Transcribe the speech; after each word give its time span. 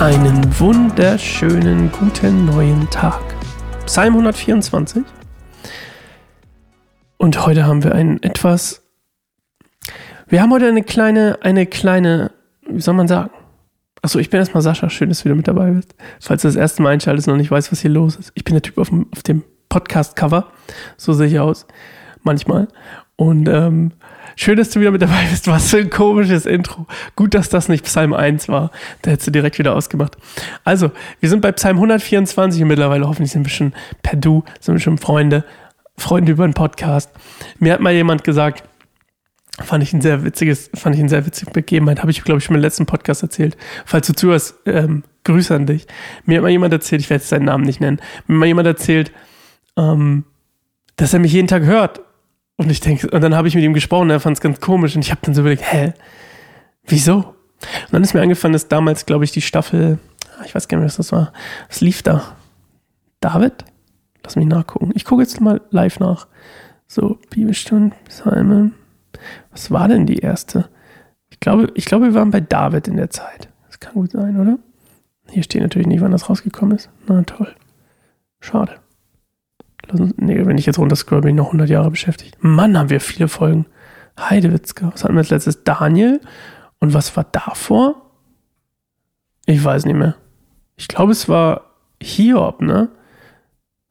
Einen 0.00 0.58
wunderschönen 0.58 1.92
guten 1.92 2.46
neuen 2.46 2.88
Tag. 2.88 3.20
Psalm 3.84 4.14
124. 4.14 5.02
Und 7.18 7.44
heute 7.44 7.66
haben 7.66 7.84
wir 7.84 7.94
ein 7.94 8.22
etwas. 8.22 8.82
Wir 10.26 10.40
haben 10.40 10.52
heute 10.52 10.68
eine 10.68 10.82
kleine, 10.82 11.40
eine 11.42 11.66
kleine, 11.66 12.30
wie 12.66 12.80
soll 12.80 12.94
man 12.94 13.08
sagen? 13.08 13.28
Achso, 14.00 14.18
ich 14.18 14.30
bin 14.30 14.40
erstmal 14.40 14.62
Sascha. 14.62 14.88
Schön, 14.88 15.10
dass 15.10 15.18
du 15.18 15.24
wieder 15.26 15.34
mit 15.34 15.46
dabei 15.46 15.70
bist. 15.70 15.94
Falls 16.18 16.40
du 16.40 16.48
das 16.48 16.56
erste 16.56 16.80
Mal 16.80 16.94
einschaltest 16.94 17.28
und 17.28 17.34
noch 17.34 17.38
nicht 17.38 17.50
weißt, 17.50 17.70
was 17.70 17.80
hier 17.80 17.90
los 17.90 18.16
ist. 18.16 18.32
Ich 18.34 18.44
bin 18.44 18.54
der 18.54 18.62
Typ 18.62 18.78
auf 18.78 18.88
dem, 18.88 19.06
auf 19.12 19.22
dem 19.22 19.44
Podcast-Cover. 19.68 20.50
So 20.96 21.12
sehe 21.12 21.26
ich 21.26 21.38
aus. 21.38 21.66
Manchmal. 22.22 22.68
Und 23.16 23.50
ähm, 23.50 23.92
schön, 24.40 24.56
dass 24.56 24.70
du 24.70 24.80
wieder 24.80 24.90
mit 24.90 25.02
dabei 25.02 25.26
bist. 25.30 25.46
Was 25.48 25.70
für 25.70 25.78
ein 25.78 25.90
komisches 25.90 26.46
Intro. 26.46 26.86
Gut, 27.14 27.34
dass 27.34 27.48
das 27.48 27.68
nicht 27.68 27.84
Psalm 27.84 28.14
1 28.14 28.48
war. 28.48 28.70
Da 29.02 29.10
hättest 29.10 29.28
du 29.28 29.32
direkt 29.32 29.58
wieder 29.58 29.74
ausgemacht. 29.74 30.16
Also, 30.64 30.90
wir 31.20 31.28
sind 31.28 31.42
bei 31.42 31.52
Psalm 31.52 31.76
124 31.76 32.62
und 32.62 32.68
mittlerweile 32.68 33.06
hoffentlich 33.06 33.32
sind 33.32 33.44
wir 33.44 33.50
schon 33.50 33.74
per 34.02 34.16
Du, 34.16 34.44
sind 34.60 34.74
wir 34.74 34.80
schon 34.80 34.98
Freunde. 34.98 35.44
Freunde 35.98 36.32
über 36.32 36.48
den 36.48 36.54
Podcast. 36.54 37.10
Mir 37.58 37.74
hat 37.74 37.80
mal 37.80 37.92
jemand 37.92 38.24
gesagt, 38.24 38.64
fand 39.62 39.82
ich 39.82 39.92
ein 39.92 40.00
sehr 40.00 40.24
witziges, 40.24 40.70
fand 40.74 40.94
ich 40.94 41.02
ein 41.02 41.10
sehr 41.10 41.26
witziges 41.26 41.52
Begebenheit. 41.52 42.00
Habe 42.00 42.10
ich, 42.10 42.24
glaube 42.24 42.38
ich, 42.38 42.44
schon 42.44 42.56
im 42.56 42.62
letzten 42.62 42.86
Podcast 42.86 43.22
erzählt. 43.22 43.58
Falls 43.84 44.06
du 44.06 44.14
zuhörst, 44.14 44.54
ähm, 44.64 45.04
Grüße 45.24 45.54
an 45.54 45.66
dich. 45.66 45.86
Mir 46.24 46.38
hat 46.38 46.42
mal 46.42 46.48
jemand 46.48 46.72
erzählt, 46.72 47.02
ich 47.02 47.10
werde 47.10 47.20
jetzt 47.20 47.28
seinen 47.28 47.44
Namen 47.44 47.64
nicht 47.64 47.82
nennen, 47.82 48.00
mir 48.26 48.36
hat 48.36 48.40
mal 48.40 48.46
jemand 48.46 48.66
erzählt, 48.66 49.12
ähm, 49.76 50.24
dass 50.96 51.12
er 51.12 51.18
mich 51.18 51.34
jeden 51.34 51.48
Tag 51.48 51.64
hört 51.64 52.00
und 52.60 52.70
ich 52.70 52.80
denke, 52.80 53.08
und 53.08 53.22
dann 53.22 53.34
habe 53.34 53.48
ich 53.48 53.54
mit 53.54 53.64
ihm 53.64 53.72
gesprochen, 53.72 54.10
er 54.10 54.20
fand 54.20 54.36
es 54.36 54.42
ganz 54.42 54.60
komisch 54.60 54.94
und 54.94 55.00
ich 55.00 55.10
habe 55.10 55.22
dann 55.24 55.34
so 55.34 55.40
überlegt, 55.40 55.62
hä, 55.72 55.94
wieso? 56.84 57.16
Und 57.16 57.92
dann 57.92 58.02
ist 58.02 58.12
mir 58.12 58.20
eingefallen, 58.20 58.52
dass 58.52 58.68
damals, 58.68 59.06
glaube 59.06 59.24
ich, 59.24 59.32
die 59.32 59.40
Staffel, 59.40 59.98
ah, 60.38 60.44
ich 60.44 60.54
weiß 60.54 60.68
gar 60.68 60.76
nicht 60.76 60.84
was 60.84 60.96
das 60.98 61.10
war, 61.10 61.32
was 61.68 61.80
lief 61.80 62.02
da? 62.02 62.36
David? 63.20 63.64
Lass 64.22 64.36
mich 64.36 64.46
nachgucken. 64.46 64.92
Ich 64.94 65.06
gucke 65.06 65.22
jetzt 65.22 65.40
mal 65.40 65.62
live 65.70 66.00
nach. 66.00 66.26
So, 66.86 67.18
Bibelstunden, 67.30 67.94
Psalmen. 68.08 68.74
Was 69.52 69.70
war 69.70 69.88
denn 69.88 70.04
die 70.04 70.18
erste? 70.18 70.68
Ich 71.30 71.40
glaube, 71.40 71.72
ich 71.74 71.86
glaube, 71.86 72.08
wir 72.08 72.14
waren 72.14 72.30
bei 72.30 72.40
David 72.40 72.88
in 72.88 72.98
der 72.98 73.08
Zeit. 73.08 73.48
Das 73.68 73.80
kann 73.80 73.94
gut 73.94 74.10
sein, 74.10 74.38
oder? 74.38 74.58
Hier 75.30 75.44
steht 75.44 75.62
natürlich 75.62 75.88
nicht, 75.88 76.02
wann 76.02 76.12
das 76.12 76.28
rausgekommen 76.28 76.76
ist. 76.76 76.90
Na 77.06 77.22
toll. 77.22 77.54
Schade. 78.40 78.80
Nee, 79.92 80.46
wenn 80.46 80.58
ich 80.58 80.66
jetzt 80.66 80.78
runterscroll, 80.78 81.22
bin 81.22 81.30
ich 81.30 81.36
noch 81.36 81.46
100 81.46 81.68
Jahre 81.68 81.90
beschäftigt. 81.90 82.36
Mann, 82.40 82.78
haben 82.78 82.90
wir 82.90 83.00
viele 83.00 83.28
Folgen. 83.28 83.66
Heidewitzka. 84.18 84.90
Was 84.92 85.04
hatten 85.04 85.14
wir 85.14 85.20
als 85.20 85.30
letztes? 85.30 85.64
Daniel. 85.64 86.20
Und 86.78 86.94
was 86.94 87.16
war 87.16 87.24
davor? 87.24 88.02
Ich 89.46 89.62
weiß 89.62 89.84
nicht 89.86 89.96
mehr. 89.96 90.16
Ich 90.76 90.88
glaube, 90.88 91.12
es 91.12 91.28
war 91.28 91.70
Hiob, 92.02 92.62
ne? 92.62 92.88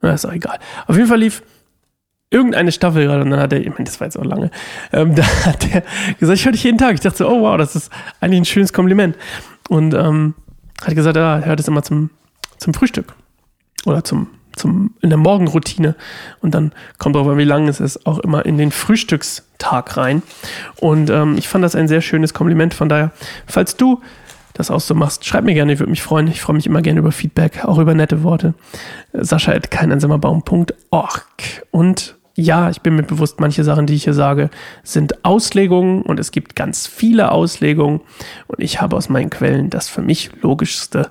Na, 0.01 0.13
ist 0.13 0.25
auch 0.25 0.31
egal. 0.31 0.57
Auf 0.87 0.95
jeden 0.95 1.07
Fall 1.07 1.19
lief 1.19 1.43
irgendeine 2.29 2.71
Staffel 2.71 3.05
gerade 3.05 3.23
und 3.23 3.31
dann 3.31 3.39
hat 3.39 3.53
er, 3.53 3.59
ich 3.59 3.69
meine, 3.69 3.83
das 3.83 3.99
war 3.99 4.07
jetzt 4.07 4.17
auch 4.17 4.25
lange, 4.25 4.51
ähm, 4.93 5.15
da 5.15 5.23
hat 5.45 5.67
er 5.73 5.83
gesagt, 6.19 6.39
ich 6.39 6.45
höre 6.45 6.51
dich 6.51 6.63
jeden 6.63 6.77
Tag. 6.77 6.93
Ich 6.93 7.01
dachte 7.01 7.17
so, 7.17 7.29
oh 7.29 7.41
wow, 7.41 7.57
das 7.57 7.75
ist 7.75 7.91
eigentlich 8.21 8.41
ein 8.41 8.45
schönes 8.45 8.73
Kompliment. 8.73 9.17
Und 9.67 9.93
ähm, 9.93 10.35
hat 10.81 10.95
gesagt, 10.95 11.17
er 11.17 11.45
hört 11.45 11.59
es 11.59 11.67
immer 11.67 11.83
zum, 11.83 12.09
zum 12.57 12.73
Frühstück. 12.73 13.13
Oder 13.85 14.03
zum 14.03 14.27
zum, 14.59 14.93
in 15.01 15.09
der 15.09 15.17
Morgenroutine. 15.17 15.95
Und 16.41 16.53
dann 16.53 16.73
kommt 16.97 17.15
auch, 17.15 17.37
wie 17.37 17.43
lang 17.43 17.67
es 17.67 17.79
ist, 17.79 18.05
auch 18.05 18.19
immer 18.19 18.45
in 18.45 18.57
den 18.57 18.71
Frühstückstag 18.71 19.97
rein. 19.97 20.21
Und 20.79 21.09
ähm, 21.09 21.35
ich 21.37 21.47
fand 21.47 21.63
das 21.63 21.75
ein 21.75 21.87
sehr 21.87 22.01
schönes 22.01 22.33
Kompliment. 22.33 22.73
Von 22.73 22.89
daher, 22.89 23.11
falls 23.47 23.75
du 23.75 24.01
das 24.53 24.69
auch 24.69 24.81
so 24.81 24.93
machst, 24.93 25.25
schreib 25.25 25.45
mir 25.45 25.53
gerne, 25.53 25.73
ich 25.73 25.79
würde 25.79 25.89
mich 25.89 26.03
freuen. 26.03 26.27
Ich 26.27 26.41
freue 26.41 26.55
mich 26.55 26.67
immer 26.67 26.81
gerne 26.81 26.99
über 26.99 27.11
Feedback, 27.11 27.63
auch 27.63 27.79
über 27.79 27.93
nette 27.93 28.23
Worte. 28.23 28.53
Sascha 29.13 29.53
at 29.53 29.71
keineinsamerbaum.org. 29.71 31.25
Und 31.71 32.15
ja, 32.35 32.69
ich 32.69 32.81
bin 32.81 32.95
mir 32.95 33.03
bewusst, 33.03 33.39
manche 33.39 33.63
Sachen, 33.63 33.85
die 33.85 33.95
ich 33.95 34.03
hier 34.03 34.13
sage, 34.13 34.49
sind 34.83 35.25
Auslegungen 35.25 36.03
und 36.03 36.19
es 36.19 36.31
gibt 36.31 36.55
ganz 36.55 36.87
viele 36.87 37.31
Auslegungen. 37.31 38.01
Und 38.47 38.61
ich 38.61 38.81
habe 38.81 38.95
aus 38.95 39.09
meinen 39.09 39.29
Quellen 39.29 39.69
das 39.69 39.89
für 39.89 40.01
mich 40.01 40.31
logischste 40.41 41.09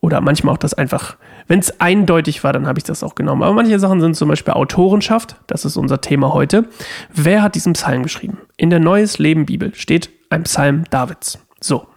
oder 0.00 0.20
manchmal 0.20 0.54
auch 0.54 0.58
das 0.58 0.74
einfach, 0.74 1.16
wenn 1.50 1.58
es 1.58 1.80
eindeutig 1.80 2.44
war, 2.44 2.52
dann 2.52 2.68
habe 2.68 2.78
ich 2.78 2.84
das 2.84 3.02
auch 3.02 3.16
genommen. 3.16 3.42
Aber 3.42 3.52
manche 3.52 3.80
Sachen 3.80 4.00
sind 4.00 4.14
zum 4.14 4.28
Beispiel 4.28 4.54
Autorenschaft, 4.54 5.34
das 5.48 5.64
ist 5.64 5.76
unser 5.76 6.00
Thema 6.00 6.32
heute. 6.32 6.68
Wer 7.12 7.42
hat 7.42 7.56
diesen 7.56 7.72
Psalm 7.72 8.04
geschrieben? 8.04 8.38
In 8.56 8.70
der 8.70 8.78
Neues 8.78 9.18
Leben 9.18 9.46
Bibel 9.46 9.74
steht 9.74 10.10
ein 10.30 10.44
Psalm 10.44 10.84
Davids. 10.90 11.40
So. 11.58 11.88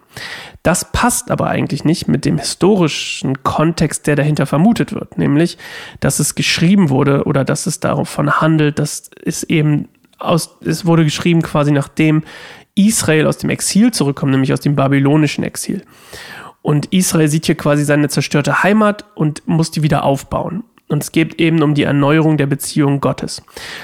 Das 0.64 0.90
passt 0.90 1.30
aber 1.30 1.46
eigentlich 1.46 1.84
nicht 1.84 2.08
mit 2.08 2.24
dem 2.24 2.38
historischen 2.38 3.44
Kontext, 3.44 4.08
der 4.08 4.16
dahinter 4.16 4.46
vermutet 4.46 4.92
wird, 4.92 5.18
nämlich, 5.18 5.56
dass 6.00 6.18
es 6.18 6.34
geschrieben 6.34 6.90
wurde 6.90 7.22
oder 7.22 7.44
dass 7.44 7.66
es 7.66 7.78
davon 7.78 8.40
handelt, 8.40 8.80
dass 8.80 9.08
es 9.24 9.44
eben 9.44 9.88
aus, 10.18 10.56
es 10.64 10.84
wurde 10.84 11.04
geschrieben 11.04 11.42
quasi 11.42 11.70
nachdem 11.70 12.24
Israel 12.74 13.28
aus 13.28 13.38
dem 13.38 13.50
Exil 13.50 13.92
zurückkommt, 13.92 14.32
nämlich 14.32 14.52
aus 14.52 14.60
dem 14.60 14.74
babylonischen 14.74 15.44
Exil. 15.44 15.82
Und 16.64 16.86
Israel 16.94 17.28
sieht 17.28 17.44
hier 17.44 17.56
quasi 17.56 17.84
seine 17.84 18.08
zerstörte 18.08 18.62
Heimat 18.62 19.04
und 19.14 19.46
muss 19.46 19.70
die 19.70 19.82
wieder 19.82 20.02
aufbauen. 20.02 20.64
Und 20.88 21.02
es 21.02 21.12
geht 21.12 21.38
eben 21.38 21.62
um 21.62 21.74
die 21.74 21.82
Erneuerung 21.82 22.38
der 22.38 22.46
Beziehung 22.46 23.00
Gottes. 23.00 23.42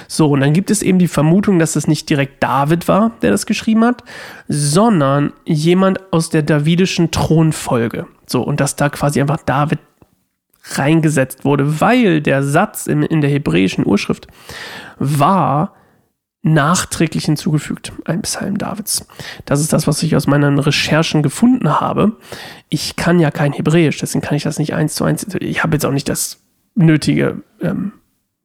So, 0.08 0.28
und 0.30 0.40
dann 0.40 0.54
gibt 0.54 0.70
es 0.70 0.80
eben 0.80 0.98
die 0.98 1.06
Vermutung, 1.06 1.58
dass 1.58 1.76
es 1.76 1.86
nicht 1.86 2.08
direkt 2.08 2.42
David 2.42 2.88
war, 2.88 3.10
der 3.20 3.32
das 3.32 3.44
geschrieben 3.44 3.84
hat, 3.84 4.02
sondern 4.48 5.34
jemand 5.44 6.10
aus 6.10 6.30
der 6.30 6.42
davidischen 6.42 7.10
Thronfolge. 7.10 8.06
So, 8.26 8.40
und 8.40 8.60
dass 8.60 8.76
da 8.76 8.88
quasi 8.88 9.20
einfach 9.20 9.42
David 9.44 9.80
reingesetzt 10.72 11.44
wurde, 11.44 11.82
weil 11.82 12.22
der 12.22 12.42
Satz 12.42 12.86
in, 12.86 13.02
in 13.02 13.20
der 13.20 13.28
hebräischen 13.28 13.86
Urschrift 13.86 14.26
war, 14.98 15.74
nachträglich 16.42 17.26
hinzugefügt, 17.26 17.92
ein 18.06 18.22
Psalm 18.22 18.56
Davids. 18.56 19.06
Das 19.44 19.60
ist 19.60 19.72
das, 19.72 19.86
was 19.86 20.02
ich 20.02 20.16
aus 20.16 20.26
meinen 20.26 20.58
Recherchen 20.58 21.22
gefunden 21.22 21.80
habe. 21.80 22.16
Ich 22.70 22.96
kann 22.96 23.20
ja 23.20 23.30
kein 23.30 23.52
Hebräisch, 23.52 23.98
deswegen 23.98 24.22
kann 24.22 24.36
ich 24.36 24.44
das 24.44 24.58
nicht 24.58 24.74
eins 24.74 24.94
zu 24.94 25.04
eins. 25.04 25.26
Ich 25.40 25.62
habe 25.62 25.74
jetzt 25.74 25.84
auch 25.84 25.92
nicht 25.92 26.08
das 26.08 26.40
nötige, 26.74 27.42
ähm, 27.60 27.92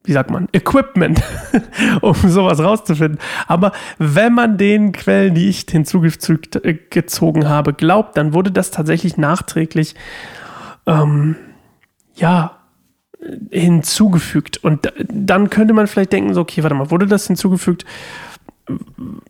wie 0.04 0.12
sagt 0.12 0.30
man, 0.30 0.48
Equipment, 0.52 1.22
um 2.02 2.14
sowas 2.14 2.60
rauszufinden. 2.60 3.18
Aber 3.46 3.72
wenn 3.98 4.34
man 4.34 4.58
den 4.58 4.92
Quellen, 4.92 5.34
die 5.34 5.48
ich 5.48 5.64
hinzugezogen 5.68 7.42
äh, 7.42 7.46
habe, 7.46 7.72
glaubt, 7.72 8.18
dann 8.18 8.34
wurde 8.34 8.52
das 8.52 8.70
tatsächlich 8.70 9.16
nachträglich, 9.16 9.94
ähm, 10.86 11.36
ja, 12.14 12.55
hinzugefügt. 13.50 14.58
Und 14.58 14.92
dann 15.08 15.50
könnte 15.50 15.74
man 15.74 15.86
vielleicht 15.86 16.12
denken, 16.12 16.34
so, 16.34 16.40
okay, 16.42 16.62
warte 16.62 16.74
mal, 16.74 16.90
wurde 16.90 17.06
das 17.06 17.26
hinzugefügt, 17.26 17.84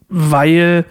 weil, 0.09 0.85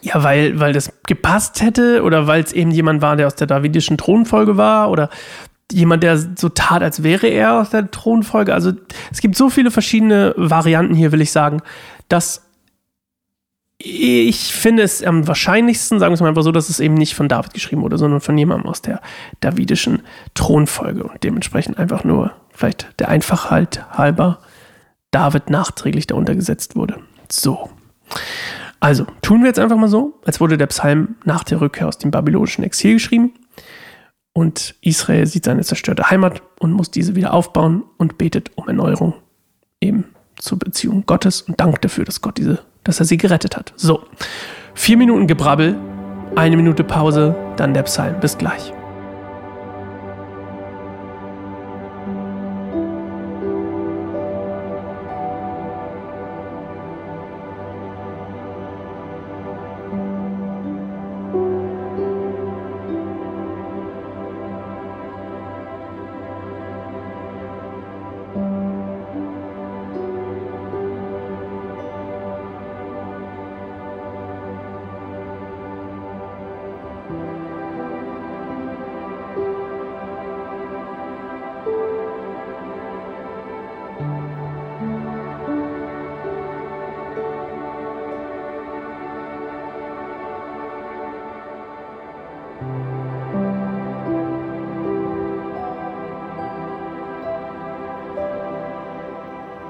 ja, 0.00 0.22
weil, 0.22 0.58
weil 0.60 0.72
das 0.72 0.92
gepasst 1.06 1.62
hätte 1.62 2.02
oder 2.02 2.26
weil 2.26 2.42
es 2.42 2.52
eben 2.52 2.70
jemand 2.70 3.02
war, 3.02 3.16
der 3.16 3.26
aus 3.26 3.34
der 3.34 3.46
davidischen 3.46 3.98
Thronfolge 3.98 4.56
war 4.56 4.90
oder 4.90 5.10
jemand, 5.72 6.02
der 6.02 6.16
so 6.16 6.48
tat, 6.48 6.82
als 6.82 7.02
wäre 7.02 7.26
er 7.26 7.60
aus 7.60 7.70
der 7.70 7.90
Thronfolge. 7.90 8.54
Also 8.54 8.72
es 9.10 9.20
gibt 9.20 9.36
so 9.36 9.50
viele 9.50 9.70
verschiedene 9.70 10.32
Varianten 10.36 10.94
hier, 10.94 11.12
will 11.12 11.20
ich 11.20 11.32
sagen, 11.32 11.60
dass 12.08 12.45
ich 13.78 14.54
finde 14.54 14.82
es 14.82 15.02
am 15.02 15.28
wahrscheinlichsten, 15.28 15.98
sagen 15.98 16.10
wir 16.10 16.14
es 16.14 16.20
mal 16.20 16.28
einfach 16.28 16.42
so, 16.42 16.52
dass 16.52 16.68
es 16.68 16.80
eben 16.80 16.94
nicht 16.94 17.14
von 17.14 17.28
David 17.28 17.52
geschrieben 17.52 17.82
wurde, 17.82 17.98
sondern 17.98 18.20
von 18.20 18.36
jemandem 18.38 18.68
aus 18.68 18.80
der 18.80 19.02
davidischen 19.40 20.02
Thronfolge 20.34 21.04
und 21.04 21.22
dementsprechend 21.22 21.78
einfach 21.78 22.02
nur 22.02 22.32
vielleicht 22.52 22.88
der 22.98 23.08
Einfachheit 23.08 23.84
halber 23.90 24.38
David 25.10 25.50
nachträglich 25.50 26.06
darunter 26.06 26.34
gesetzt 26.34 26.74
wurde. 26.74 26.98
So. 27.30 27.70
Also, 28.80 29.06
tun 29.22 29.40
wir 29.40 29.48
jetzt 29.48 29.58
einfach 29.58 29.76
mal 29.76 29.88
so, 29.88 30.20
als 30.24 30.40
wurde 30.40 30.58
der 30.58 30.66
Psalm 30.66 31.16
nach 31.24 31.44
der 31.44 31.60
Rückkehr 31.60 31.88
aus 31.88 31.98
dem 31.98 32.10
babylonischen 32.10 32.64
Exil 32.64 32.94
geschrieben 32.94 33.32
und 34.32 34.74
Israel 34.80 35.26
sieht 35.26 35.44
seine 35.44 35.64
zerstörte 35.64 36.10
Heimat 36.10 36.42
und 36.60 36.72
muss 36.72 36.90
diese 36.90 37.14
wieder 37.14 37.32
aufbauen 37.32 37.84
und 37.96 38.18
betet 38.18 38.50
um 38.54 38.68
Erneuerung 38.68 39.14
eben 39.80 40.04
zur 40.38 40.58
Beziehung 40.58 41.04
Gottes 41.06 41.42
und 41.42 41.58
dankt 41.58 41.84
dafür, 41.84 42.04
dass 42.04 42.20
Gott 42.20 42.38
diese 42.38 42.62
dass 42.86 43.00
er 43.00 43.06
sie 43.06 43.16
gerettet 43.16 43.56
hat. 43.56 43.72
So, 43.76 44.02
vier 44.74 44.96
Minuten 44.96 45.26
Gebrabbel, 45.26 45.76
eine 46.34 46.56
Minute 46.56 46.84
Pause, 46.84 47.34
dann 47.56 47.74
der 47.74 47.82
Psalm. 47.82 48.20
Bis 48.20 48.38
gleich. 48.38 48.72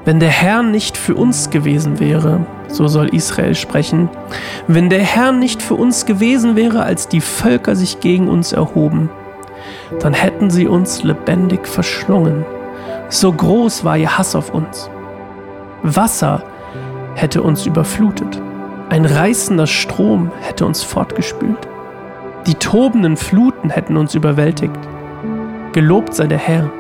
Wenn 0.07 0.21
der 0.21 0.31
Herr 0.31 0.63
nicht 0.63 0.97
für 0.97 1.17
uns 1.17 1.51
gewesen 1.51 1.99
wäre, 1.99 2.47
so 2.69 2.87
soll 2.87 3.09
Israel 3.09 3.57
sprechen, 3.57 4.09
wenn 4.69 4.89
der 4.89 5.01
Herr 5.01 5.33
nicht 5.33 5.61
für 5.61 5.75
uns 5.75 6.07
gewesen 6.07 6.55
wäre, 6.55 6.85
als 6.85 7.09
die 7.09 7.21
Völker 7.21 7.75
sich 7.75 7.99
gegen 7.99 8.29
uns 8.29 8.53
erhoben, 8.53 9.11
dann 9.99 10.15
hätten 10.15 10.49
sie 10.49 10.69
uns 10.69 11.03
lebendig 11.03 11.67
verschlungen. 11.67 12.45
So 13.09 13.33
groß 13.33 13.83
war 13.83 13.99
ihr 13.99 14.17
Hass 14.17 14.37
auf 14.37 14.55
uns. 14.55 14.89
Wasser 15.83 16.45
hätte 17.17 17.43
uns 17.43 17.67
überflutet. 17.67 18.41
Ein 18.89 19.07
reißender 19.07 19.67
Strom 19.67 20.31
hätte 20.41 20.67
uns 20.67 20.85
fortgespült. 20.85 21.67
Die 22.47 22.55
tobenden 22.55 23.17
Fluten 23.17 23.71
hätten 23.71 23.97
uns 23.97 24.15
überwältigt. 24.15 24.79
Gelobt 25.73 26.15
sei 26.15 26.29
der 26.29 26.39
Herr, 26.39 26.71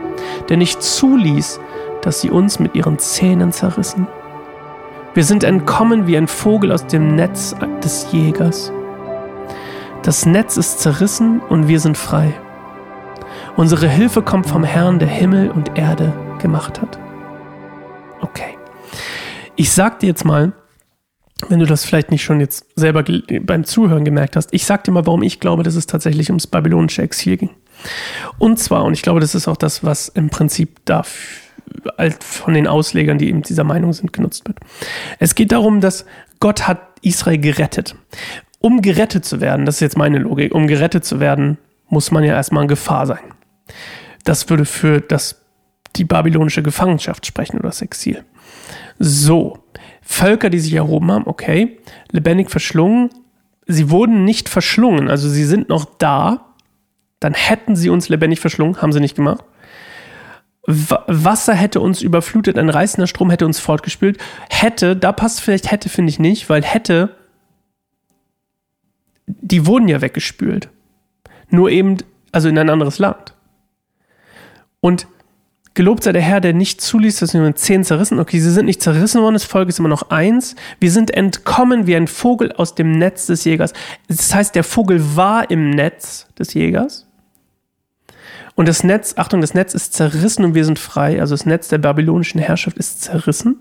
der 0.49 0.58
nicht 0.58 0.81
zuließ, 0.81 1.58
dass 2.06 2.20
sie 2.20 2.31
uns 2.31 2.61
mit 2.61 2.76
ihren 2.76 3.00
Zähnen 3.00 3.50
zerrissen. 3.50 4.06
Wir 5.12 5.25
sind 5.25 5.43
entkommen 5.43 6.06
wie 6.06 6.17
ein 6.17 6.29
Vogel 6.29 6.70
aus 6.70 6.87
dem 6.87 7.17
Netz 7.17 7.56
des 7.82 8.12
Jägers. 8.12 8.70
Das 10.05 10.25
Netz 10.25 10.56
ist 10.56 10.79
zerrissen 10.79 11.41
und 11.41 11.67
wir 11.67 11.81
sind 11.81 11.99
frei. 11.99 12.32
Unsere 13.56 13.88
Hilfe 13.88 14.23
kommt 14.23 14.47
vom 14.47 14.62
Herrn, 14.62 15.00
der 15.00 15.08
Himmel 15.08 15.50
und 15.50 15.76
Erde 15.76 16.12
gemacht 16.38 16.81
hat. 16.81 16.97
Okay. 18.20 18.56
Ich 19.56 19.73
sag 19.73 19.99
dir 19.99 20.06
jetzt 20.06 20.25
mal, 20.25 20.53
wenn 21.49 21.58
du 21.58 21.67
das 21.67 21.85
vielleicht 21.85 22.12
nicht 22.12 22.23
schon 22.23 22.38
jetzt 22.38 22.67
selber 22.76 23.03
beim 23.41 23.64
Zuhören 23.64 24.05
gemerkt 24.05 24.37
hast, 24.37 24.50
ich 24.53 24.64
sag 24.64 24.85
dir 24.85 24.93
mal, 24.93 25.06
warum 25.06 25.25
ich 25.25 25.41
glaube, 25.41 25.64
dass 25.64 25.75
es 25.75 25.87
tatsächlich 25.87 26.31
ums 26.31 26.47
babylonische 26.47 27.03
Exil 27.03 27.37
ging. 27.37 27.50
Und 28.38 28.61
zwar, 28.61 28.85
und 28.85 28.93
ich 28.93 29.03
glaube, 29.03 29.19
das 29.19 29.35
ist 29.35 29.49
auch 29.49 29.56
das, 29.56 29.82
was 29.82 30.06
im 30.08 30.31
Prinzip 30.31 30.85
von 32.21 32.55
den 32.55 32.67
Auslegern, 32.67 33.19
die 33.19 33.29
eben 33.29 33.43
dieser 33.43 33.65
Meinung 33.65 33.93
sind, 33.93 34.13
genutzt 34.13 34.47
wird. 34.47 34.59
Es 35.19 35.35
geht 35.35 35.53
darum, 35.53 35.81
dass 35.81 36.05
Gott 36.41 36.67
hat 36.69 36.81
Israel 37.03 37.39
gerettet. 37.39 37.95
Um 38.61 38.83
gerettet 38.83 39.25
zu 39.25 39.41
werden, 39.41 39.67
das 39.67 39.77
ist 39.77 39.81
jetzt 39.81 39.99
meine 39.99 40.19
Logik, 40.19 40.55
um 40.55 40.67
gerettet 40.67 41.05
zu 41.05 41.21
werden, 41.21 41.59
muss 41.89 42.11
man 42.11 42.25
ja 42.25 42.35
erstmal 42.35 42.63
in 42.63 42.69
Gefahr 42.69 43.07
sein. 43.07 43.33
Das 44.25 44.49
würde 44.49 44.65
für 44.65 45.01
das, 45.01 45.43
die 45.95 46.05
babylonische 46.05 46.63
Gefangenschaft 46.63 47.27
sprechen 47.27 47.59
oder 47.59 47.69
das 47.69 47.83
Exil. 47.83 48.25
So, 48.99 49.59
Völker, 50.03 50.51
die 50.51 50.59
sich 50.59 50.75
erhoben 50.75 51.11
haben, 51.11 51.27
okay, 51.27 51.79
lebendig 52.11 52.51
verschlungen. 52.51 53.11
Sie 53.67 53.91
wurden 53.91 54.25
nicht 54.25 54.49
verschlungen, 54.49 55.11
also 55.11 55.29
sie 55.29 55.45
sind 55.45 55.69
noch 55.69 55.85
da. 55.85 56.55
Dann 57.19 57.35
hätten 57.35 57.77
sie 57.77 57.91
uns 57.91 58.09
lebendig 58.09 58.41
verschlungen, 58.41 58.81
haben 58.81 58.93
sie 58.93 59.01
nicht 59.01 59.17
gemacht. 59.17 59.45
Wasser 60.67 61.55
hätte 61.55 61.81
uns 61.81 62.03
überflutet, 62.03 62.59
ein 62.59 62.71
reißender 62.71 63.07
Strom 63.07 63.31
hätte 63.31 63.47
uns 63.47 63.61
fortgespült. 63.61 64.19
Hätte, 64.51 64.97
da 64.97 65.13
passt 65.13 65.41
vielleicht 65.41 65.71
hätte, 65.71 65.89
finde 65.89 66.11
ich 66.11 66.19
nicht, 66.19 66.49
weil 66.49 66.63
hätte, 66.63 67.17
die 69.27 69.67
wurden 69.67 69.89
ja 69.89 70.01
weggespült. 70.01 70.69
Nur 71.51 71.71
eben, 71.71 71.99
also 72.33 72.49
in 72.49 72.59
ein 72.59 72.71
anderes 72.71 72.99
Land. 72.99 73.35
Und 74.81 75.07
gelobt 75.75 76.03
sei 76.03 76.13
der 76.13 76.23
Herr, 76.23 76.41
der 76.41 76.53
nicht 76.53 76.81
zuließ, 76.81 77.19
dass 77.19 77.35
wir 77.35 77.41
mit 77.41 77.59
zehn 77.59 77.85
zerrissen. 77.85 78.19
Okay, 78.19 78.41
sie 78.41 78.51
sind 78.51 78.67
nicht 78.67 78.83
zerrissen 78.83 79.21
worden, 79.23 79.35
das 79.35 79.45
Volk 79.45 79.69
ist 79.69 79.79
immer 79.79 79.89
noch 79.89 80.11
eins. 80.11 80.57
Wir 80.81 80.91
sind 80.91 81.13
entkommen 81.13 81.87
wie 81.87 81.95
ein 81.95 82.09
Vogel 82.09 82.51
aus 82.53 82.75
dem 82.75 82.93
Netz 82.93 83.27
des 83.27 83.45
Jägers. 83.45 83.73
Das 84.09 84.35
heißt, 84.35 84.55
der 84.57 84.65
Vogel 84.65 85.17
war 85.17 85.49
im 85.51 85.71
Netz 85.71 86.27
des 86.39 86.55
Jägers. 86.55 87.07
Und 88.55 88.69
das 88.69 88.84
Netz, 88.84 89.14
Achtung, 89.17 89.40
das 89.40 89.55
Netz 89.55 89.75
ist 89.75 89.93
zerrissen 89.93 90.44
und 90.44 90.55
wir 90.55 90.64
sind 90.64 90.78
frei. 90.78 91.20
Also 91.20 91.34
das 91.34 91.46
Netz 91.46 91.69
der 91.69 91.78
babylonischen 91.78 92.40
Herrschaft 92.40 92.78
ist 92.78 93.02
zerrissen. 93.02 93.56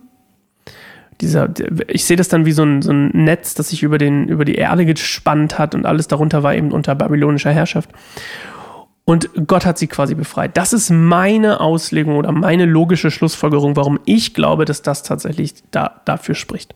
Dieser, 1.21 1.49
ich 1.87 2.05
sehe 2.05 2.17
das 2.17 2.27
dann 2.27 2.45
wie 2.45 2.51
so 2.51 2.63
ein, 2.63 2.81
so 2.81 2.91
ein 2.91 3.09
Netz, 3.13 3.53
das 3.53 3.69
sich 3.69 3.83
über, 3.83 3.97
den, 3.97 4.27
über 4.27 4.43
die 4.43 4.55
Erde 4.55 4.85
gespannt 4.85 5.57
hat 5.57 5.73
und 5.73 5.85
alles 5.85 6.07
darunter 6.07 6.43
war 6.43 6.55
eben 6.55 6.71
unter 6.71 6.95
babylonischer 6.95 7.51
Herrschaft. 7.51 7.89
Und 9.05 9.29
Gott 9.47 9.65
hat 9.65 9.77
sie 9.77 9.87
quasi 9.87 10.15
befreit. 10.15 10.57
Das 10.57 10.73
ist 10.73 10.89
meine 10.89 11.59
Auslegung 11.59 12.17
oder 12.17 12.31
meine 12.31 12.65
logische 12.65 13.11
Schlussfolgerung, 13.11 13.75
warum 13.75 13.99
ich 14.05 14.33
glaube, 14.33 14.65
dass 14.65 14.81
das 14.81 15.03
tatsächlich 15.03 15.53
da, 15.71 16.01
dafür 16.05 16.35
spricht. 16.35 16.75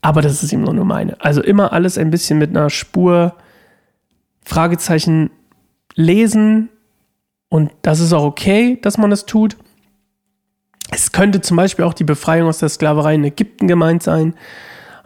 Aber 0.00 0.22
das 0.22 0.42
ist 0.42 0.52
eben 0.52 0.62
nur 0.62 0.84
meine. 0.84 1.20
Also 1.20 1.42
immer 1.42 1.72
alles 1.72 1.98
ein 1.98 2.10
bisschen 2.10 2.38
mit 2.38 2.50
einer 2.50 2.70
Spur 2.70 3.34
Fragezeichen 4.44 5.30
lesen 5.98 6.70
und 7.48 7.72
das 7.82 7.98
ist 7.98 8.12
auch 8.12 8.22
okay, 8.22 8.78
dass 8.80 8.98
man 8.98 9.10
das 9.10 9.26
tut. 9.26 9.56
Es 10.90 11.12
könnte 11.12 11.40
zum 11.40 11.56
Beispiel 11.56 11.84
auch 11.84 11.92
die 11.92 12.04
Befreiung 12.04 12.48
aus 12.48 12.58
der 12.58 12.68
Sklaverei 12.68 13.16
in 13.16 13.24
Ägypten 13.24 13.66
gemeint 13.66 14.02
sein. 14.02 14.34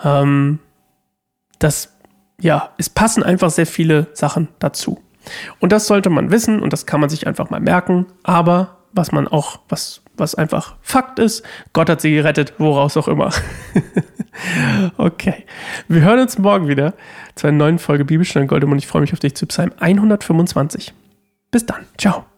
Ähm, 0.05 0.59
das, 1.59 1.97
ja, 2.41 2.71
es 2.77 2.91
passen 2.91 3.23
einfach 3.23 3.51
sehr 3.51 3.67
viele 3.67 4.09
Sachen 4.13 4.49
dazu. 4.59 5.01
Und 5.61 5.73
das 5.73 5.87
sollte 5.87 6.11
man 6.11 6.31
wissen 6.31 6.61
und 6.61 6.73
das 6.73 6.85
kann 6.85 7.01
man 7.01 7.09
sich 7.09 7.27
einfach 7.27 7.49
mal 7.49 7.61
merken. 7.61 8.07
Aber 8.23 8.77
was 8.93 9.13
man 9.13 9.27
auch, 9.27 9.61
was, 9.69 10.03
was 10.17 10.35
einfach 10.35 10.77
Fakt 10.83 11.19
ist, 11.19 11.43
Gott 11.73 11.89
hat 11.89 12.03
sie 12.03 12.13
gerettet, 12.13 12.55
woraus 12.59 12.97
auch 12.97 13.09
immer. 13.09 13.33
okay. 14.97 15.45
Wir 15.89 16.03
hören 16.03 16.21
uns 16.21 16.39
morgen 16.39 16.69
wieder 16.69 16.95
zu 17.35 17.47
einer 17.47 17.57
neuen 17.57 17.79
Folge 17.79 18.05
Bibelstunde 18.05 18.49
Gold 18.49 18.65
und 18.65 18.79
ich 18.79 18.87
freue 18.87 19.03
mich 19.03 19.13
auf 19.13 19.21
dich 19.21 19.35
zu 19.35 19.47
Psalm 19.47 19.73
125. 19.79 20.93
Bis 21.51 21.67
dann. 21.67 21.87
Ciao. 21.99 22.32